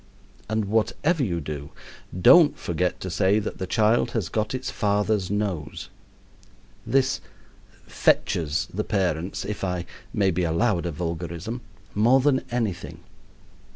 And 0.49 0.65
whatever 0.65 1.23
you 1.23 1.39
do, 1.39 1.69
don't 2.19 2.57
forget 2.57 2.99
to 3.01 3.11
say 3.11 3.37
that 3.37 3.59
the 3.59 3.67
child 3.67 4.09
has 4.13 4.29
got 4.29 4.55
its 4.55 4.71
father's 4.71 5.29
nose. 5.29 5.89
This 6.87 7.21
"fetches" 7.85 8.67
the 8.73 8.83
parents 8.83 9.45
(if 9.45 9.63
I 9.63 9.85
may 10.11 10.31
be 10.31 10.41
allowed 10.43 10.87
a 10.87 10.91
vulgarism) 10.91 11.61
more 11.93 12.19
than 12.19 12.43
anything. 12.49 13.01